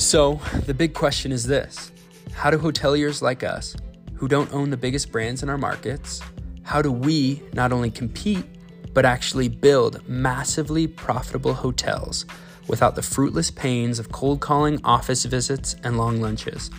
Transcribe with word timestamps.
So, 0.00 0.40
the 0.64 0.72
big 0.72 0.94
question 0.94 1.30
is 1.30 1.46
this 1.46 1.92
How 2.32 2.50
do 2.50 2.56
hoteliers 2.56 3.20
like 3.20 3.44
us, 3.44 3.76
who 4.14 4.28
don't 4.28 4.50
own 4.50 4.70
the 4.70 4.76
biggest 4.78 5.12
brands 5.12 5.42
in 5.42 5.50
our 5.50 5.58
markets, 5.58 6.22
how 6.62 6.80
do 6.80 6.90
we 6.90 7.42
not 7.52 7.70
only 7.70 7.90
compete, 7.90 8.46
but 8.94 9.04
actually 9.04 9.48
build 9.48 10.08
massively 10.08 10.86
profitable 10.86 11.52
hotels 11.52 12.24
without 12.66 12.94
the 12.94 13.02
fruitless 13.02 13.50
pains 13.50 13.98
of 13.98 14.10
cold 14.10 14.40
calling, 14.40 14.80
office 14.84 15.26
visits, 15.26 15.76
and 15.84 15.98
long 15.98 16.18
lunches? 16.18 16.70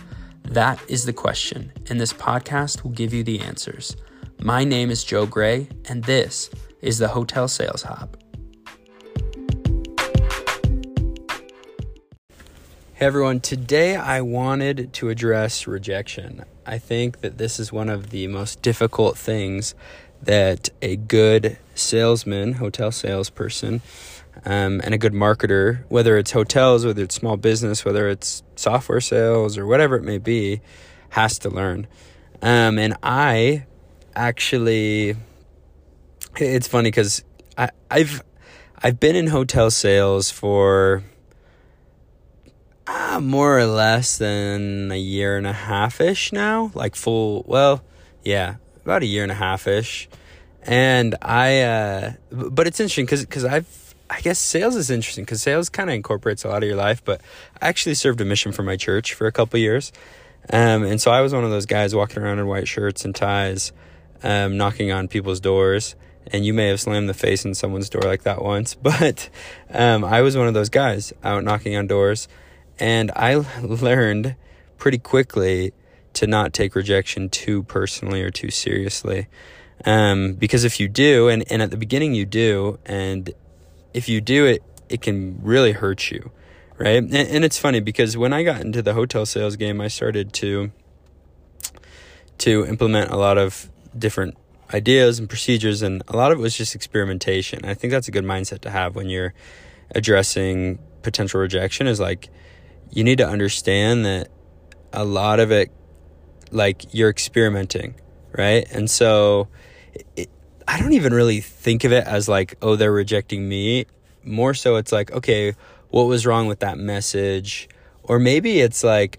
That 0.42 0.80
is 0.88 1.04
the 1.04 1.12
question, 1.12 1.70
and 1.88 2.00
this 2.00 2.12
podcast 2.12 2.82
will 2.82 2.90
give 2.90 3.14
you 3.14 3.22
the 3.22 3.38
answers. 3.38 3.96
My 4.40 4.64
name 4.64 4.90
is 4.90 5.04
Joe 5.04 5.26
Gray, 5.26 5.68
and 5.88 6.02
this 6.02 6.50
is 6.80 6.98
the 6.98 7.08
Hotel 7.08 7.46
Sales 7.46 7.84
Hub. 7.84 8.16
Hey 13.02 13.06
everyone, 13.06 13.40
today 13.40 13.96
I 13.96 14.20
wanted 14.20 14.92
to 14.92 15.08
address 15.08 15.66
rejection. 15.66 16.44
I 16.64 16.78
think 16.78 17.20
that 17.22 17.36
this 17.36 17.58
is 17.58 17.72
one 17.72 17.88
of 17.88 18.10
the 18.10 18.28
most 18.28 18.62
difficult 18.62 19.18
things 19.18 19.74
that 20.22 20.68
a 20.80 20.94
good 20.94 21.58
salesman, 21.74 22.52
hotel 22.52 22.92
salesperson, 22.92 23.82
um, 24.44 24.80
and 24.84 24.94
a 24.94 24.98
good 24.98 25.14
marketer, 25.14 25.82
whether 25.88 26.16
it's 26.16 26.30
hotels, 26.30 26.86
whether 26.86 27.02
it's 27.02 27.16
small 27.16 27.36
business, 27.36 27.84
whether 27.84 28.08
it's 28.08 28.44
software 28.54 29.00
sales, 29.00 29.58
or 29.58 29.66
whatever 29.66 29.96
it 29.96 30.04
may 30.04 30.18
be, 30.18 30.60
has 31.08 31.40
to 31.40 31.50
learn. 31.50 31.88
Um, 32.40 32.78
and 32.78 32.94
I 33.02 33.66
actually, 34.14 35.16
it's 36.36 36.68
funny 36.68 36.92
because 36.92 37.24
I've 37.90 38.22
I've 38.80 39.00
been 39.00 39.16
in 39.16 39.26
hotel 39.26 39.72
sales 39.72 40.30
for 40.30 41.02
uh, 42.86 43.20
more 43.22 43.58
or 43.58 43.66
less 43.66 44.18
than 44.18 44.90
a 44.90 44.98
year 44.98 45.36
and 45.36 45.46
a 45.46 45.52
half 45.52 46.00
ish 46.00 46.32
now. 46.32 46.70
Like 46.74 46.96
full, 46.96 47.44
well, 47.46 47.82
yeah, 48.22 48.56
about 48.84 49.02
a 49.02 49.06
year 49.06 49.22
and 49.22 49.32
a 49.32 49.36
half 49.36 49.66
ish. 49.66 50.08
And 50.64 51.16
I, 51.22 51.60
uh, 51.62 52.12
but 52.30 52.66
it's 52.66 52.80
interesting 52.80 53.04
because 53.04 53.24
because 53.24 53.44
I've 53.44 53.94
I 54.12 54.20
guess 54.20 54.38
sales 54.38 54.76
is 54.76 54.90
interesting 54.90 55.24
because 55.24 55.42
sales 55.42 55.70
kind 55.70 55.88
of 55.88 55.94
incorporates 55.94 56.44
a 56.44 56.48
lot 56.48 56.62
of 56.62 56.68
your 56.68 56.76
life. 56.76 57.02
But 57.02 57.22
I 57.60 57.68
actually 57.68 57.94
served 57.94 58.20
a 58.20 58.24
mission 58.24 58.52
for 58.52 58.62
my 58.62 58.76
church 58.76 59.14
for 59.14 59.26
a 59.26 59.32
couple 59.32 59.58
years, 59.58 59.90
um, 60.50 60.84
and 60.84 61.00
so 61.00 61.10
I 61.10 61.22
was 61.22 61.32
one 61.32 61.44
of 61.44 61.50
those 61.50 61.66
guys 61.66 61.94
walking 61.94 62.22
around 62.22 62.38
in 62.38 62.46
white 62.46 62.68
shirts 62.68 63.04
and 63.04 63.14
ties, 63.14 63.72
um, 64.22 64.56
knocking 64.56 64.92
on 64.92 65.08
people's 65.08 65.40
doors. 65.40 65.96
And 66.24 66.46
you 66.46 66.54
may 66.54 66.68
have 66.68 66.80
slammed 66.80 67.08
the 67.08 67.14
face 67.14 67.44
in 67.44 67.54
someone's 67.54 67.90
door 67.90 68.02
like 68.02 68.22
that 68.22 68.42
once, 68.42 68.74
but 68.82 69.28
um, 69.70 70.04
I 70.04 70.20
was 70.20 70.36
one 70.36 70.46
of 70.46 70.54
those 70.54 70.68
guys 70.68 71.12
out 71.24 71.42
knocking 71.42 71.74
on 71.74 71.86
doors 71.86 72.28
and 72.82 73.12
I 73.14 73.36
learned 73.62 74.34
pretty 74.76 74.98
quickly 74.98 75.72
to 76.14 76.26
not 76.26 76.52
take 76.52 76.74
rejection 76.74 77.30
too 77.30 77.62
personally 77.62 78.22
or 78.22 78.30
too 78.30 78.50
seriously. 78.50 79.28
Um, 79.84 80.34
because 80.34 80.64
if 80.64 80.80
you 80.80 80.88
do, 80.88 81.28
and, 81.28 81.44
and 81.50 81.62
at 81.62 81.70
the 81.70 81.76
beginning 81.76 82.12
you 82.12 82.26
do, 82.26 82.80
and 82.84 83.32
if 83.94 84.08
you 84.08 84.20
do 84.20 84.46
it, 84.46 84.64
it 84.88 85.00
can 85.00 85.40
really 85.42 85.70
hurt 85.70 86.10
you, 86.10 86.32
right? 86.76 86.96
And, 86.96 87.14
and 87.14 87.44
it's 87.44 87.56
funny 87.56 87.78
because 87.78 88.16
when 88.16 88.32
I 88.32 88.42
got 88.42 88.60
into 88.60 88.82
the 88.82 88.94
hotel 88.94 89.26
sales 89.26 89.54
game, 89.54 89.80
I 89.80 89.86
started 89.86 90.32
to 90.34 90.72
to 92.38 92.66
implement 92.66 93.12
a 93.12 93.16
lot 93.16 93.38
of 93.38 93.70
different 93.96 94.36
ideas 94.74 95.20
and 95.20 95.28
procedures, 95.28 95.82
and 95.82 96.02
a 96.08 96.16
lot 96.16 96.32
of 96.32 96.38
it 96.38 96.42
was 96.42 96.56
just 96.56 96.74
experimentation. 96.74 97.64
I 97.64 97.74
think 97.74 97.92
that's 97.92 98.08
a 98.08 98.10
good 98.10 98.24
mindset 98.24 98.62
to 98.62 98.70
have 98.70 98.96
when 98.96 99.08
you're 99.08 99.34
addressing 99.94 100.80
potential 101.02 101.40
rejection. 101.40 101.86
Is 101.86 102.00
like 102.00 102.28
you 102.92 103.02
need 103.02 103.18
to 103.18 103.26
understand 103.26 104.04
that 104.04 104.28
a 104.92 105.04
lot 105.04 105.40
of 105.40 105.50
it 105.50 105.70
like 106.50 106.94
you're 106.94 107.10
experimenting 107.10 107.94
right? 108.32 108.66
And 108.70 108.90
so 108.90 109.48
it, 110.16 110.28
i 110.66 110.78
don't 110.78 110.92
even 110.92 111.12
really 111.12 111.40
think 111.40 111.84
of 111.84 111.92
it 111.92 112.06
as 112.06 112.28
like 112.28 112.56
oh 112.62 112.76
they're 112.76 112.92
rejecting 112.92 113.48
me. 113.48 113.86
More 114.24 114.54
so 114.54 114.76
it's 114.76 114.92
like 114.92 115.12
okay 115.12 115.54
what 115.90 116.04
was 116.04 116.24
wrong 116.26 116.46
with 116.46 116.60
that 116.60 116.78
message? 116.78 117.68
Or 118.04 118.18
maybe 118.18 118.60
it's 118.60 118.82
like 118.82 119.18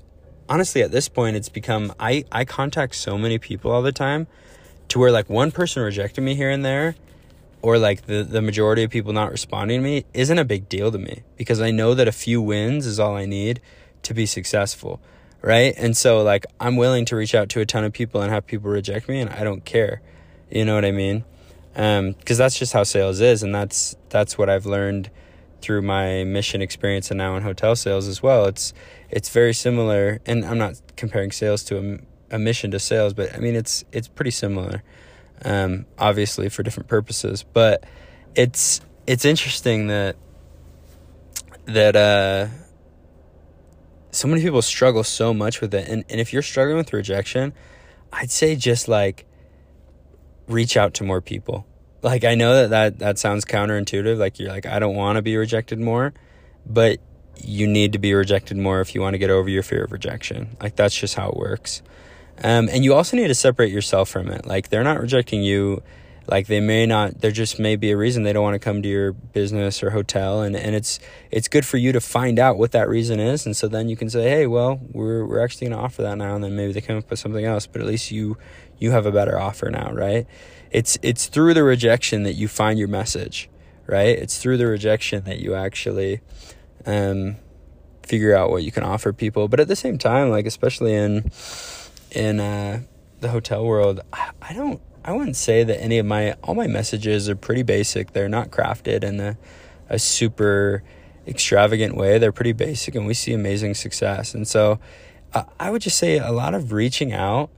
honestly 0.49 0.81
at 0.81 0.91
this 0.91 1.07
point 1.07 1.37
it's 1.37 1.47
become 1.47 1.93
i 1.99 2.25
i 2.31 2.43
contact 2.43 2.95
so 2.95 3.17
many 3.17 3.37
people 3.39 3.71
all 3.71 3.81
the 3.81 3.93
time 3.93 4.27
to 4.89 4.99
where 4.99 5.09
like 5.09 5.29
one 5.29 5.51
person 5.51 5.81
rejected 5.81 6.21
me 6.21 6.35
here 6.35 6.49
and 6.49 6.65
there 6.65 6.95
or 7.63 7.79
like 7.79 8.05
the, 8.05 8.23
the 8.23 8.41
majority 8.41 8.83
of 8.83 8.91
people 8.91 9.13
not 9.13 9.31
responding 9.31 9.79
to 9.79 9.83
me 9.83 10.05
isn't 10.13 10.37
a 10.37 10.43
big 10.43 10.67
deal 10.67 10.91
to 10.91 10.97
me 10.99 11.23
because 11.37 11.61
I 11.61 11.71
know 11.71 11.93
that 11.95 12.09
a 12.09 12.11
few 12.11 12.41
wins 12.41 12.85
is 12.85 12.99
all 12.99 13.15
I 13.15 13.25
need 13.25 13.61
to 14.03 14.13
be 14.13 14.25
successful. 14.27 15.01
Right. 15.41 15.73
And 15.77 15.97
so, 15.97 16.21
like, 16.21 16.45
I'm 16.59 16.77
willing 16.77 17.03
to 17.05 17.15
reach 17.17 17.33
out 17.35 17.49
to 17.49 17.59
a 17.59 17.65
ton 17.65 17.83
of 17.83 17.91
people 17.91 18.21
and 18.21 18.31
have 18.31 18.45
people 18.45 18.69
reject 18.69 19.09
me, 19.09 19.19
and 19.19 19.29
I 19.29 19.43
don't 19.43 19.65
care. 19.65 20.01
You 20.49 20.63
know 20.63 20.75
what 20.75 20.85
I 20.85 20.91
mean? 20.91 21.25
Um, 21.75 22.13
because 22.13 22.37
that's 22.37 22.57
just 22.57 22.71
how 22.71 22.83
sales 22.83 23.19
is, 23.19 23.43
and 23.43 23.53
that's 23.53 23.95
that's 24.07 24.37
what 24.37 24.49
I've 24.49 24.65
learned 24.65 25.09
through 25.61 25.81
my 25.81 26.23
mission 26.23 26.61
experience 26.61 27.11
and 27.11 27.17
now 27.17 27.35
in 27.35 27.43
hotel 27.43 27.75
sales 27.75 28.07
as 28.07 28.23
well. 28.23 28.45
It's 28.45 28.73
it's 29.09 29.29
very 29.29 29.53
similar, 29.53 30.21
and 30.25 30.45
I'm 30.45 30.57
not 30.57 30.79
comparing 30.95 31.31
sales 31.31 31.63
to 31.65 31.99
a, 32.31 32.35
a 32.35 32.39
mission 32.39 32.71
to 32.71 32.79
sales, 32.79 33.13
but 33.13 33.33
I 33.33 33.39
mean 33.39 33.55
it's 33.55 33.83
it's 33.91 34.07
pretty 34.07 34.31
similar 34.31 34.81
um, 35.43 35.85
obviously 35.97 36.49
for 36.49 36.63
different 36.63 36.89
purposes. 36.89 37.43
But 37.43 37.83
it's 38.35 38.81
it's 39.07 39.25
interesting 39.25 39.87
that 39.87 40.15
that 41.65 41.95
uh, 41.95 42.47
so 44.11 44.27
many 44.27 44.41
people 44.41 44.61
struggle 44.61 45.03
so 45.03 45.33
much 45.33 45.61
with 45.61 45.73
it, 45.73 45.87
and 45.87 46.03
and 46.09 46.19
if 46.19 46.33
you're 46.33 46.41
struggling 46.41 46.77
with 46.77 46.93
rejection, 46.93 47.53
I'd 48.11 48.31
say 48.31 48.55
just 48.55 48.87
like 48.87 49.25
reach 50.47 50.77
out 50.77 50.93
to 50.95 51.03
more 51.03 51.21
people. 51.21 51.65
Like 52.01 52.23
I 52.23 52.35
know 52.35 52.55
that 52.55 52.69
that, 52.69 52.99
that 52.99 53.19
sounds 53.19 53.45
counterintuitive. 53.45 54.17
Like 54.17 54.39
you're 54.39 54.49
like 54.49 54.65
I 54.65 54.79
don't 54.79 54.95
want 54.95 55.15
to 55.17 55.21
be 55.21 55.37
rejected 55.37 55.79
more, 55.79 56.13
but 56.65 56.99
you 57.41 57.65
need 57.67 57.93
to 57.93 57.99
be 57.99 58.13
rejected 58.13 58.57
more 58.57 58.81
if 58.81 58.93
you 58.93 59.01
want 59.01 59.13
to 59.15 59.17
get 59.17 59.29
over 59.29 59.49
your 59.49 59.63
fear 59.63 59.85
of 59.85 59.91
rejection. 59.91 60.55
Like 60.61 60.75
that's 60.75 60.95
just 60.95 61.15
how 61.15 61.29
it 61.29 61.37
works. 61.37 61.81
Um, 62.41 62.69
and 62.71 62.83
you 62.83 62.93
also 62.93 63.15
need 63.17 63.27
to 63.27 63.35
separate 63.35 63.71
yourself 63.71 64.09
from 64.09 64.29
it. 64.29 64.45
Like 64.45 64.69
they're 64.69 64.83
not 64.83 64.99
rejecting 64.99 65.43
you. 65.43 65.83
Like 66.25 66.47
they 66.47 66.61
may 66.61 66.85
not. 66.85 67.19
There 67.19 67.31
just 67.31 67.59
may 67.59 67.75
be 67.75 67.91
a 67.91 67.97
reason 67.97 68.23
they 68.23 68.31
don't 68.31 68.43
want 68.43 68.55
to 68.55 68.59
come 68.59 68.81
to 68.81 68.87
your 68.87 69.11
business 69.11 69.83
or 69.83 69.89
hotel, 69.89 70.41
and, 70.41 70.55
and 70.55 70.73
it's 70.73 70.97
it's 71.31 71.49
good 71.49 71.65
for 71.65 71.75
you 71.75 71.91
to 71.91 71.99
find 71.99 72.39
out 72.39 72.57
what 72.57 72.71
that 72.71 72.87
reason 72.87 73.19
is, 73.19 73.45
and 73.45 73.57
so 73.57 73.67
then 73.67 73.89
you 73.89 73.97
can 73.97 74.09
say, 74.09 74.29
hey, 74.29 74.47
well, 74.47 74.79
we're 74.93 75.25
we're 75.25 75.43
actually 75.43 75.67
going 75.67 75.77
to 75.77 75.83
offer 75.83 76.01
that 76.01 76.17
now, 76.17 76.33
and 76.33 76.41
then 76.41 76.55
maybe 76.55 76.71
they 76.71 76.79
come 76.79 76.97
up 76.97 77.09
with 77.09 77.19
something 77.19 77.43
else, 77.43 77.67
but 77.67 77.81
at 77.81 77.87
least 77.87 78.09
you 78.09 78.37
you 78.77 78.91
have 78.91 79.05
a 79.05 79.11
better 79.11 79.37
offer 79.37 79.69
now, 79.69 79.91
right? 79.91 80.25
It's 80.71 80.97
it's 81.01 81.27
through 81.27 81.55
the 81.55 81.63
rejection 81.63 82.23
that 82.23 82.35
you 82.35 82.47
find 82.47 82.79
your 82.79 82.87
message, 82.87 83.49
right? 83.85 84.17
It's 84.17 84.37
through 84.37 84.57
the 84.57 84.67
rejection 84.67 85.25
that 85.25 85.39
you 85.39 85.55
actually 85.55 86.21
um, 86.85 87.35
figure 88.01 88.33
out 88.33 88.49
what 88.49 88.63
you 88.63 88.71
can 88.71 88.83
offer 88.83 89.11
people. 89.11 89.49
But 89.49 89.59
at 89.59 89.67
the 89.67 89.75
same 89.75 89.97
time, 89.97 90.29
like 90.29 90.45
especially 90.45 90.93
in 90.93 91.29
in 92.13 92.39
uh, 92.39 92.81
the 93.19 93.29
hotel 93.29 93.65
world, 93.65 94.01
I 94.11 94.53
don't. 94.53 94.81
I 95.05 95.11
wouldn't 95.11 95.35
say 95.35 95.65
that 95.65 95.81
any 95.81 95.97
of 95.97 96.05
my 96.05 96.33
all 96.43 96.55
my 96.55 96.67
messages 96.67 97.27
are 97.27 97.35
pretty 97.35 97.63
basic. 97.63 98.13
They're 98.13 98.29
not 98.29 98.51
crafted 98.51 99.03
in 99.03 99.19
a, 99.19 99.37
a 99.89 99.99
super 99.99 100.83
extravagant 101.27 101.95
way. 101.95 102.17
They're 102.17 102.31
pretty 102.31 102.53
basic, 102.53 102.95
and 102.95 103.05
we 103.05 103.13
see 103.13 103.33
amazing 103.33 103.73
success. 103.73 104.33
And 104.33 104.47
so, 104.47 104.79
uh, 105.33 105.43
I 105.59 105.71
would 105.71 105.81
just 105.81 105.97
say 105.97 106.19
a 106.19 106.31
lot 106.31 106.53
of 106.53 106.71
reaching 106.71 107.11
out 107.11 107.49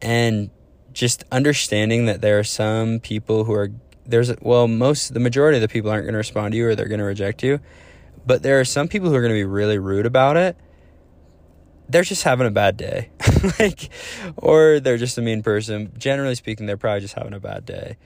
and 0.00 0.50
just 0.92 1.24
understanding 1.30 2.06
that 2.06 2.20
there 2.20 2.38
are 2.38 2.44
some 2.44 3.00
people 3.00 3.44
who 3.44 3.52
are 3.52 3.70
there's 4.06 4.32
well 4.40 4.66
most 4.66 5.12
the 5.14 5.20
majority 5.20 5.56
of 5.56 5.62
the 5.62 5.68
people 5.68 5.90
aren't 5.90 6.04
going 6.04 6.14
to 6.14 6.18
respond 6.18 6.52
to 6.52 6.58
you 6.58 6.66
or 6.66 6.74
they're 6.74 6.88
going 6.88 6.98
to 6.98 7.04
reject 7.04 7.44
you 7.44 7.60
but 8.26 8.42
there 8.42 8.58
are 8.58 8.64
some 8.64 8.88
people 8.88 9.08
who 9.08 9.14
are 9.14 9.20
going 9.20 9.30
to 9.30 9.38
be 9.38 9.44
really 9.44 9.78
rude 9.78 10.04
about 10.04 10.36
it 10.36 10.56
they're 11.90 12.04
just 12.04 12.22
having 12.22 12.46
a 12.46 12.50
bad 12.50 12.76
day. 12.76 13.10
like 13.58 13.90
or 14.36 14.80
they're 14.80 14.96
just 14.96 15.18
a 15.18 15.22
mean 15.22 15.42
person. 15.42 15.92
Generally 15.98 16.36
speaking, 16.36 16.66
they're 16.66 16.76
probably 16.76 17.00
just 17.00 17.14
having 17.14 17.32
a 17.32 17.40
bad 17.40 17.64
day. 17.64 17.96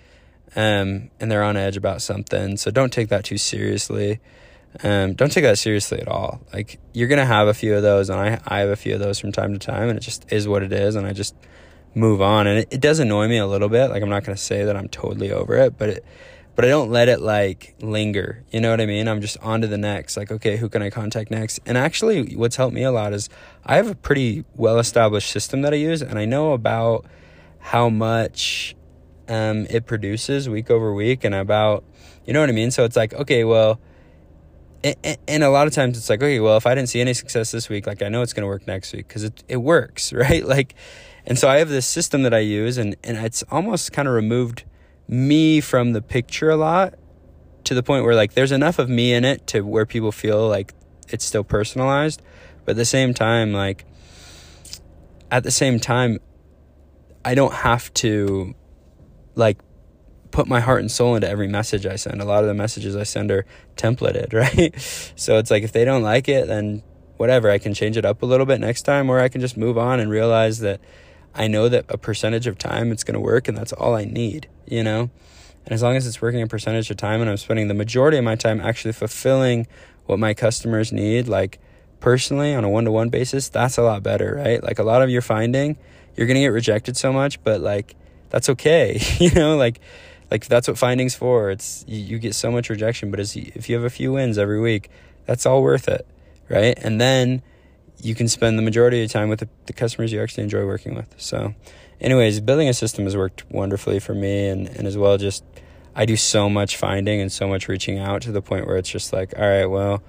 Um, 0.57 1.11
and 1.19 1.31
they're 1.31 1.43
on 1.43 1.57
edge 1.57 1.77
about 1.77 2.01
something. 2.01 2.57
So 2.57 2.71
don't 2.71 2.93
take 2.93 3.09
that 3.09 3.25
too 3.25 3.39
seriously. 3.39 4.21
Um, 4.83 5.15
don't 5.15 5.31
take 5.31 5.45
that 5.45 5.59
seriously 5.59 6.01
at 6.01 6.09
all. 6.09 6.41
Like 6.53 6.79
you're 6.93 7.09
gonna 7.09 7.27
have 7.27 7.49
a 7.49 7.55
few 7.55 7.75
of 7.75 7.83
those, 7.83 8.11
and 8.11 8.19
I 8.19 8.41
I 8.47 8.61
have 8.61 8.71
a 8.71 8.77
few 8.77 8.95
of 8.95 9.01
those 9.01 9.19
from 9.19 9.33
time 9.33 9.53
to 9.53 9.59
time, 9.59 9.89
and 9.89 9.97
it 9.97 10.03
just 10.03 10.31
is 10.33 10.49
what 10.49 10.63
it 10.63 10.73
is, 10.73 10.97
and 10.97 11.07
I 11.07 11.13
just 11.13 11.35
move 11.95 12.21
on. 12.21 12.47
And 12.47 12.61
it, 12.61 12.69
it 12.73 12.81
does 12.81 12.99
annoy 12.99 13.29
me 13.29 13.39
a 13.39 13.47
little 13.47 13.69
bit. 13.69 13.91
Like 13.91 14.03
I'm 14.03 14.09
not 14.09 14.25
gonna 14.25 14.37
say 14.37 14.65
that 14.65 14.77
I'm 14.77 14.89
totally 14.89 15.31
over 15.31 15.57
it, 15.57 15.79
but 15.79 15.89
it 15.91 16.05
but 16.55 16.65
I 16.65 16.69
don't 16.69 16.91
let 16.91 17.09
it 17.09 17.21
like 17.21 17.75
linger. 17.81 18.45
You 18.51 18.61
know 18.61 18.71
what 18.71 18.81
I 18.81 18.87
mean? 18.87 19.09
I'm 19.09 19.21
just 19.21 19.39
on 19.39 19.61
to 19.62 19.67
the 19.67 19.79
next. 19.79 20.17
Like, 20.17 20.31
okay, 20.31 20.56
who 20.56 20.69
can 20.69 20.83
I 20.83 20.91
contact 20.91 21.31
next? 21.31 21.61
And 21.67 21.77
actually, 21.77 22.35
what's 22.37 22.56
helped 22.56 22.75
me 22.75 22.83
a 22.83 22.93
lot 22.93 23.12
is 23.12 23.29
I 23.65 23.77
have 23.77 23.89
a 23.89 23.95
pretty 23.95 24.45
well 24.55 24.79
established 24.79 25.31
system 25.31 25.62
that 25.62 25.73
I 25.73 25.77
use, 25.77 26.03
and 26.03 26.19
I 26.19 26.25
know 26.25 26.53
about 26.53 27.06
how 27.59 27.89
much 27.89 28.77
um, 29.29 29.67
it 29.71 29.87
produces 29.87 30.49
week 30.49 30.71
over 30.71 30.93
week 30.93 31.25
and 31.25 31.35
about, 31.35 31.85
you 32.27 32.33
know 32.33 32.41
what 32.41 32.49
I 32.49 32.53
mean? 32.53 32.71
So 32.71 32.85
it's 32.85 32.97
like, 32.97 33.15
okay, 33.15 33.45
well, 33.45 33.81
and 35.27 35.43
a 35.43 35.49
lot 35.49 35.67
of 35.67 35.73
times 35.73 35.97
it's 35.97 36.11
like, 36.11 36.23
okay, 36.23 36.41
well, 36.41 36.59
if 36.59 36.67
I 36.67 36.75
didn't 36.75 36.91
see 36.91 37.01
any 37.01 37.15
success 37.15 37.51
this 37.51 37.71
week, 37.71 37.87
like 37.87 38.03
I 38.03 38.09
know 38.09 38.21
it's 38.21 38.35
going 38.35 38.43
to 38.43 38.49
work 38.49 38.67
next 38.67 38.93
week 38.93 39.09
because 39.09 39.25
it, 39.25 39.43
it 39.49 39.56
works, 39.56 40.12
right? 40.12 40.45
Like, 40.47 40.75
and 41.27 41.39
so 41.39 41.49
I 41.49 41.56
have 41.59 41.71
this 41.71 41.87
system 41.87 42.23
that 42.23 42.35
I 42.35 42.41
use, 42.41 42.77
and, 42.77 42.97
and 43.03 43.17
it's 43.17 43.43
almost 43.51 43.93
kind 43.93 44.06
of 44.06 44.15
removed 44.15 44.65
me 45.09 45.61
from 45.61 45.93
the 45.93 46.03
picture 46.03 46.51
a 46.51 46.56
lot 46.56 46.95
to 47.65 47.75
the 47.75 47.83
point 47.83 48.05
where 48.05 48.15
like 48.15 48.35
there's 48.35 48.53
enough 48.53 48.79
of 48.79 48.89
me 48.89 49.12
in 49.12 49.25
it 49.25 49.47
to 49.49 49.62
where 49.62 49.87
people 49.87 50.12
feel 50.12 50.49
like 50.49 50.75
it's 51.09 51.25
still 51.25 51.45
personalized, 51.45 52.23
but 52.65 52.73
at 52.73 52.77
the 52.77 52.85
same 52.85 53.15
time, 53.15 53.53
like, 53.53 53.85
at 55.31 55.43
the 55.43 55.51
same 55.51 55.79
time, 55.81 56.19
I 57.25 57.35
don't 57.35 57.53
have 57.53 57.93
to 57.95 58.55
like 59.35 59.59
put 60.31 60.47
my 60.47 60.61
heart 60.61 60.81
and 60.81 60.91
soul 60.91 61.15
into 61.15 61.29
every 61.29 61.49
message 61.49 61.87
I 61.87 61.97
send. 61.97 62.21
A 62.21 62.25
lot 62.25 62.43
of 62.43 62.49
the 62.49 62.55
messages 62.55 62.97
I 62.97 63.05
send 63.05 63.31
are 63.31 63.47
templated, 63.77 64.33
right? 64.33 64.75
So 65.17 65.39
it's 65.39 65.51
like 65.51 65.62
if 65.62 65.73
they 65.73 65.85
don't 65.85 66.03
like 66.03 66.29
it, 66.29 66.47
then 66.47 66.83
whatever, 67.17 67.51
I 67.51 67.59
can 67.59 67.75
change 67.75 67.97
it 67.97 68.05
up 68.05 68.23
a 68.23 68.27
little 68.27 68.47
bit 68.47 68.61
next 68.61 68.83
time, 68.83 69.11
or 69.11 69.21
I 69.21 69.29
can 69.29 69.41
just 69.41 69.56
move 69.56 69.79
on 69.79 70.01
and 70.01 70.11
realize 70.11 70.59
that 70.61 70.81
I 71.35 71.49
know 71.49 71.69
that 71.69 71.85
a 71.89 71.99
percentage 71.99 72.47
of 72.47 72.59
time 72.59 72.93
it's 72.93 73.05
going 73.05 73.15
to 73.15 73.21
work 73.21 73.49
and 73.49 73.57
that's 73.57 73.73
all 73.73 73.95
I 73.95 74.05
need, 74.05 74.49
you 74.67 74.83
know? 74.83 75.11
And 75.65 75.73
as 75.73 75.83
long 75.83 75.97
as 75.97 76.07
it's 76.07 76.21
working 76.21 76.43
a 76.43 76.47
percentage 76.47 76.91
of 76.91 76.97
time 76.97 77.21
and 77.21 77.31
I'm 77.31 77.37
spending 77.37 77.69
the 77.69 77.75
majority 77.75 78.19
of 78.19 78.25
my 78.25 78.37
time 78.37 78.61
actually 78.61 78.93
fulfilling 78.93 79.67
what 80.07 80.19
my 80.19 80.35
customers 80.35 80.93
need, 80.93 81.27
like 81.27 81.59
personally 82.01 82.55
on 82.55 82.65
a 82.65 82.69
one 82.69 82.85
to 82.85 82.93
one 82.93 83.09
basis, 83.09 83.49
that's 83.49 83.79
a 83.79 83.83
lot 83.83 84.03
better, 84.03 84.35
right? 84.37 84.63
Like 84.63 84.79
a 84.79 84.83
lot 84.83 85.03
of 85.03 85.11
your 85.11 85.23
finding, 85.23 85.77
you're 86.17 86.27
going 86.27 86.37
to 86.37 86.43
get 86.43 86.49
rejected 86.49 86.97
so 86.97 87.13
much, 87.13 87.43
but 87.43 87.61
like 87.61 87.97
that's 88.29 88.49
okay, 88.51 89.01
you 89.19 89.31
know? 89.31 89.57
Like, 89.57 89.81
like 90.31 90.47
that's 90.47 90.69
what 90.69 90.79
finding's 90.79 91.15
for. 91.15 91.51
It's 91.51 91.85
you, 91.89 92.19
get 92.19 92.35
so 92.35 92.51
much 92.51 92.69
rejection, 92.69 93.11
but 93.11 93.21
as, 93.21 93.37
if 93.37 93.69
you 93.69 93.77
have 93.77 93.85
a 93.85 93.91
few 93.91 94.13
wins 94.13 94.39
every 94.39 94.61
week, 94.61 94.91
that's 95.27 95.47
all 95.47 95.63
worth 95.63 95.89
it, 95.89 96.07
right? 96.49 96.79
And 96.83 97.01
then 97.01 97.43
you 98.00 98.14
can 98.14 98.29
spend 98.29 98.58
the 98.58 98.62
majority 98.62 98.99
of 98.99 99.02
your 99.02 99.08
time 99.08 99.29
with 99.29 99.41
the, 99.41 99.49
the 99.67 99.73
customers 99.73 100.12
you 100.12 100.23
actually 100.23 100.44
enjoy 100.44 100.64
working 100.67 100.94
with. 100.94 101.14
So, 101.17 101.55
anyways, 102.00 102.41
building 102.41 102.69
a 102.69 102.75
system 102.75 103.05
has 103.05 103.17
worked 103.17 103.50
wonderfully 103.50 103.99
for 103.99 104.14
me, 104.14 104.49
and 104.49 104.69
and 104.69 104.87
as 104.87 104.96
well 104.96 105.17
just 105.19 105.44
I 105.94 106.06
do 106.06 106.17
so 106.17 106.50
much 106.50 106.76
finding 106.76 107.20
and 107.20 107.31
so 107.31 107.46
much 107.46 107.69
reaching 107.69 107.99
out 107.99 108.23
to 108.23 108.32
the 108.32 108.43
point 108.43 108.67
where 108.67 108.76
it's 108.76 108.91
just 108.91 109.12
like, 109.12 109.32
all 109.38 109.46
right, 109.46 109.67
well, 109.67 110.02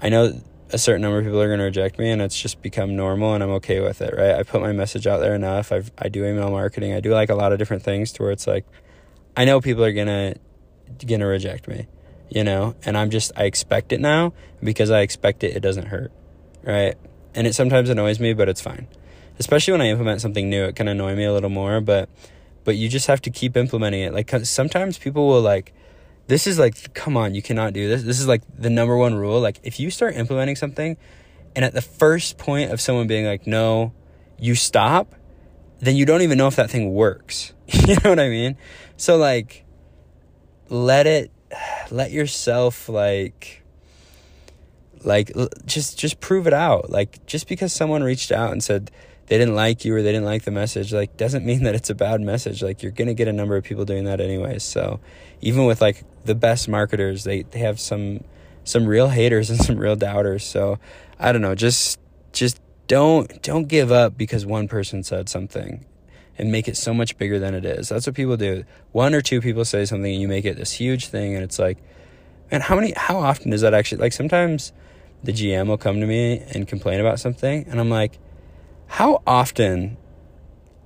I 0.00 0.08
know 0.08 0.40
a 0.72 0.78
certain 0.78 1.02
number 1.02 1.18
of 1.18 1.24
people 1.24 1.40
are 1.40 1.46
going 1.46 1.58
to 1.58 1.64
reject 1.64 1.98
me 1.98 2.10
and 2.10 2.22
it's 2.22 2.40
just 2.40 2.62
become 2.62 2.96
normal 2.96 3.34
and 3.34 3.44
I'm 3.44 3.50
okay 3.50 3.80
with 3.80 4.00
it, 4.00 4.14
right? 4.16 4.34
I 4.34 4.42
put 4.42 4.62
my 4.62 4.72
message 4.72 5.06
out 5.06 5.20
there 5.20 5.34
enough. 5.34 5.72
I 5.72 5.82
I 5.98 6.08
do 6.08 6.24
email 6.24 6.50
marketing. 6.50 6.94
I 6.94 7.00
do 7.00 7.12
like 7.12 7.30
a 7.30 7.34
lot 7.34 7.52
of 7.52 7.58
different 7.58 7.82
things 7.82 8.12
to 8.12 8.22
where 8.22 8.32
it's 8.32 8.46
like 8.46 8.64
I 9.36 9.44
know 9.44 9.60
people 9.60 9.84
are 9.84 9.92
gonna 9.92 10.34
gonna 11.06 11.26
reject 11.26 11.68
me, 11.68 11.86
you 12.28 12.44
know, 12.44 12.74
and 12.84 12.96
I'm 12.96 13.10
just 13.10 13.30
I 13.36 13.44
expect 13.44 13.92
it 13.92 14.00
now 14.00 14.32
because 14.62 14.90
I 14.90 15.00
expect 15.00 15.44
it. 15.44 15.54
It 15.54 15.60
doesn't 15.60 15.86
hurt, 15.86 16.12
right? 16.64 16.96
And 17.34 17.46
it 17.46 17.54
sometimes 17.54 17.90
annoys 17.90 18.20
me, 18.20 18.32
but 18.32 18.48
it's 18.48 18.60
fine. 18.60 18.86
Especially 19.38 19.72
when 19.72 19.80
I 19.80 19.88
implement 19.88 20.20
something 20.20 20.48
new, 20.48 20.64
it 20.64 20.76
can 20.76 20.88
annoy 20.88 21.14
me 21.14 21.24
a 21.24 21.32
little 21.32 21.50
more, 21.50 21.80
but 21.80 22.08
but 22.62 22.76
you 22.76 22.88
just 22.88 23.06
have 23.08 23.20
to 23.22 23.30
keep 23.30 23.56
implementing 23.56 24.02
it. 24.02 24.14
Like 24.14 24.30
sometimes 24.44 24.98
people 24.98 25.28
will 25.28 25.42
like 25.42 25.74
this 26.26 26.46
is 26.46 26.58
like 26.58 26.94
come 26.94 27.16
on, 27.16 27.34
you 27.34 27.42
cannot 27.42 27.72
do 27.72 27.88
this. 27.88 28.02
This 28.02 28.20
is 28.20 28.28
like 28.28 28.42
the 28.56 28.70
number 28.70 28.96
one 28.96 29.14
rule. 29.14 29.40
Like 29.40 29.60
if 29.62 29.80
you 29.80 29.90
start 29.90 30.14
implementing 30.14 30.56
something 30.56 30.96
and 31.54 31.64
at 31.64 31.74
the 31.74 31.82
first 31.82 32.38
point 32.38 32.72
of 32.72 32.80
someone 32.80 33.06
being 33.06 33.26
like 33.26 33.46
no, 33.46 33.92
you 34.38 34.54
stop, 34.54 35.14
then 35.80 35.96
you 35.96 36.06
don't 36.06 36.22
even 36.22 36.38
know 36.38 36.46
if 36.46 36.56
that 36.56 36.70
thing 36.70 36.92
works. 36.92 37.52
you 37.66 37.96
know 38.02 38.10
what 38.10 38.20
I 38.20 38.28
mean? 38.28 38.56
So 38.96 39.16
like 39.16 39.64
let 40.68 41.06
it 41.06 41.30
let 41.90 42.12
yourself 42.12 42.88
like 42.88 43.63
like 45.04 45.32
just 45.66 45.98
just 45.98 46.20
prove 46.20 46.46
it 46.46 46.52
out. 46.52 46.90
Like 46.90 47.24
just 47.26 47.48
because 47.48 47.72
someone 47.72 48.02
reached 48.02 48.32
out 48.32 48.52
and 48.52 48.62
said 48.62 48.90
they 49.26 49.38
didn't 49.38 49.54
like 49.54 49.84
you 49.84 49.94
or 49.94 50.02
they 50.02 50.12
didn't 50.12 50.26
like 50.26 50.42
the 50.42 50.50
message 50.50 50.92
like 50.92 51.16
doesn't 51.16 51.44
mean 51.46 51.64
that 51.64 51.74
it's 51.74 51.90
a 51.90 51.94
bad 51.94 52.20
message. 52.20 52.62
Like 52.62 52.82
you're 52.82 52.92
going 52.92 53.08
to 53.08 53.14
get 53.14 53.28
a 53.28 53.32
number 53.32 53.56
of 53.56 53.64
people 53.64 53.84
doing 53.84 54.04
that 54.04 54.20
anyways. 54.20 54.62
So 54.62 55.00
even 55.40 55.64
with 55.66 55.80
like 55.80 56.04
the 56.24 56.34
best 56.34 56.68
marketers, 56.68 57.24
they 57.24 57.42
they 57.42 57.60
have 57.60 57.80
some 57.80 58.24
some 58.64 58.86
real 58.86 59.08
haters 59.08 59.50
and 59.50 59.60
some 59.60 59.76
real 59.76 59.96
doubters. 59.96 60.44
So 60.44 60.78
I 61.18 61.32
don't 61.32 61.42
know, 61.42 61.54
just 61.54 61.98
just 62.32 62.60
don't 62.86 63.42
don't 63.42 63.68
give 63.68 63.90
up 63.92 64.16
because 64.16 64.44
one 64.44 64.68
person 64.68 65.02
said 65.02 65.28
something 65.28 65.84
and 66.36 66.50
make 66.50 66.66
it 66.66 66.76
so 66.76 66.92
much 66.92 67.16
bigger 67.16 67.38
than 67.38 67.54
it 67.54 67.64
is. 67.64 67.88
That's 67.88 68.06
what 68.06 68.16
people 68.16 68.36
do. 68.36 68.64
One 68.92 69.14
or 69.14 69.20
two 69.20 69.40
people 69.40 69.64
say 69.64 69.84
something 69.84 70.12
and 70.12 70.20
you 70.20 70.28
make 70.28 70.44
it 70.44 70.56
this 70.56 70.72
huge 70.72 71.06
thing 71.06 71.34
and 71.34 71.44
it's 71.44 71.58
like, 71.58 71.78
man, 72.50 72.60
how 72.60 72.74
many 72.74 72.92
how 72.96 73.18
often 73.18 73.50
does 73.50 73.60
that 73.60 73.74
actually 73.74 73.98
like 73.98 74.12
sometimes 74.12 74.72
the 75.24 75.32
GM 75.32 75.66
will 75.66 75.78
come 75.78 76.00
to 76.00 76.06
me 76.06 76.38
and 76.52 76.68
complain 76.68 77.00
about 77.00 77.18
something 77.18 77.66
and 77.68 77.80
I'm 77.80 77.90
like, 77.90 78.18
how 78.86 79.22
often 79.26 79.96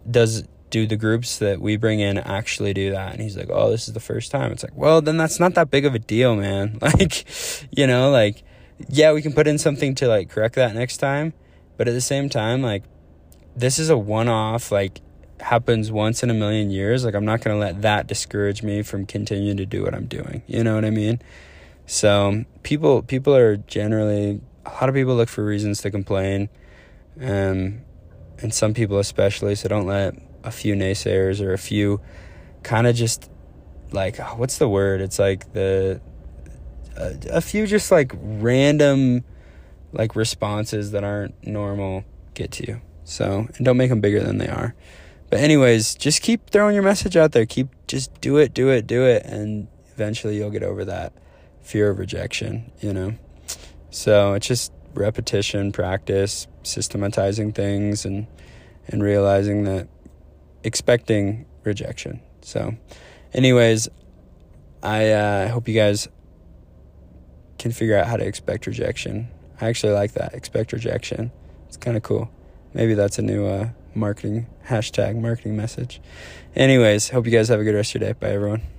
does 0.08 0.44
do 0.70 0.86
the 0.86 0.96
groups 0.96 1.38
that 1.38 1.60
we 1.60 1.76
bring 1.76 2.00
in 2.00 2.18
actually 2.18 2.72
do 2.72 2.90
that? 2.92 3.12
And 3.12 3.20
he's 3.20 3.36
like, 3.36 3.48
Oh, 3.50 3.70
this 3.70 3.88
is 3.88 3.94
the 3.94 4.00
first 4.00 4.30
time. 4.30 4.52
It's 4.52 4.62
like, 4.62 4.76
well, 4.76 5.02
then 5.02 5.16
that's 5.16 5.40
not 5.40 5.54
that 5.54 5.70
big 5.70 5.84
of 5.84 5.94
a 5.94 5.98
deal, 5.98 6.36
man. 6.36 6.78
Like, 6.82 7.26
you 7.76 7.86
know, 7.86 8.10
like, 8.10 8.42
yeah, 8.88 9.12
we 9.12 9.22
can 9.22 9.32
put 9.32 9.46
in 9.46 9.58
something 9.58 9.94
to 9.96 10.08
like 10.08 10.30
correct 10.30 10.54
that 10.54 10.74
next 10.74 10.98
time. 10.98 11.32
But 11.76 11.88
at 11.88 11.92
the 11.92 12.00
same 12.00 12.28
time, 12.28 12.62
like, 12.62 12.84
this 13.54 13.78
is 13.78 13.90
a 13.90 13.98
one 13.98 14.28
off, 14.28 14.72
like, 14.72 15.00
happens 15.40 15.90
once 15.90 16.22
in 16.22 16.30
a 16.30 16.34
million 16.34 16.70
years, 16.70 17.04
like 17.04 17.14
I'm 17.14 17.24
not 17.24 17.40
going 17.40 17.54
to 17.54 17.60
let 17.60 17.82
that 17.82 18.06
discourage 18.06 18.62
me 18.62 18.82
from 18.82 19.06
continuing 19.06 19.56
to 19.58 19.66
do 19.66 19.82
what 19.82 19.94
I'm 19.94 20.06
doing. 20.06 20.42
You 20.46 20.64
know 20.64 20.74
what 20.74 20.84
I 20.84 20.90
mean? 20.90 21.20
So, 21.88 22.44
people 22.64 23.02
people 23.02 23.34
are 23.34 23.56
generally 23.56 24.42
a 24.66 24.70
lot 24.72 24.90
of 24.90 24.94
people 24.94 25.16
look 25.16 25.30
for 25.30 25.42
reasons 25.42 25.80
to 25.80 25.90
complain. 25.90 26.50
Um 27.18 27.80
and 28.40 28.52
some 28.52 28.74
people 28.74 28.98
especially, 28.98 29.54
so 29.54 29.68
don't 29.68 29.86
let 29.86 30.14
a 30.44 30.50
few 30.50 30.74
naysayers 30.74 31.40
or 31.40 31.54
a 31.54 31.58
few 31.58 32.00
kind 32.62 32.86
of 32.86 32.94
just 32.94 33.30
like 33.90 34.18
what's 34.36 34.58
the 34.58 34.68
word? 34.68 35.00
It's 35.00 35.18
like 35.18 35.54
the 35.54 36.02
a, 36.94 37.16
a 37.30 37.40
few 37.40 37.66
just 37.66 37.90
like 37.90 38.12
random 38.14 39.24
like 39.94 40.14
responses 40.14 40.90
that 40.90 41.04
aren't 41.04 41.42
normal 41.46 42.04
get 42.34 42.50
to 42.52 42.66
you. 42.66 42.82
So, 43.04 43.48
and 43.56 43.64
don't 43.64 43.78
make 43.78 43.88
them 43.88 44.02
bigger 44.02 44.22
than 44.22 44.36
they 44.36 44.48
are. 44.48 44.74
But 45.30 45.40
anyways, 45.40 45.94
just 45.94 46.20
keep 46.20 46.50
throwing 46.50 46.74
your 46.74 46.84
message 46.84 47.16
out 47.16 47.32
there. 47.32 47.46
Keep 47.46 47.68
just 47.86 48.20
do 48.20 48.36
it, 48.36 48.52
do 48.52 48.68
it, 48.68 48.86
do 48.86 49.06
it, 49.06 49.24
and 49.24 49.68
eventually 49.94 50.36
you'll 50.36 50.50
get 50.50 50.62
over 50.62 50.84
that 50.84 51.14
fear 51.68 51.90
of 51.90 51.98
rejection, 51.98 52.72
you 52.80 52.92
know. 52.92 53.14
So 53.90 54.32
it's 54.32 54.46
just 54.46 54.72
repetition, 54.94 55.70
practice, 55.70 56.46
systematizing 56.62 57.52
things 57.52 58.04
and 58.04 58.26
and 58.86 59.02
realizing 59.02 59.64
that 59.64 59.86
expecting 60.64 61.44
rejection. 61.64 62.20
So 62.40 62.74
anyways, 63.34 63.88
I 64.82 65.10
uh, 65.10 65.48
hope 65.48 65.68
you 65.68 65.74
guys 65.74 66.08
can 67.58 67.72
figure 67.72 67.98
out 67.98 68.06
how 68.06 68.16
to 68.16 68.24
expect 68.24 68.66
rejection. 68.66 69.28
I 69.60 69.68
actually 69.68 69.92
like 69.92 70.12
that. 70.12 70.32
Expect 70.32 70.72
rejection. 70.72 71.30
It's 71.66 71.76
kind 71.76 71.96
of 71.96 72.02
cool. 72.02 72.30
Maybe 72.72 72.94
that's 72.94 73.18
a 73.18 73.22
new 73.22 73.44
uh, 73.46 73.68
marketing 73.94 74.46
hashtag 74.66 75.20
marketing 75.20 75.56
message. 75.56 76.00
Anyways, 76.56 77.10
hope 77.10 77.26
you 77.26 77.32
guys 77.32 77.48
have 77.48 77.60
a 77.60 77.64
good 77.64 77.74
rest 77.74 77.94
of 77.94 78.00
your 78.00 78.12
day. 78.12 78.18
Bye, 78.18 78.32
everyone. 78.32 78.77